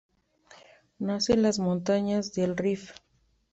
Nace 0.97 1.33
en 1.33 1.43
las 1.43 1.59
montañas 1.59 2.33
del 2.33 2.57
Rif. 2.57 2.93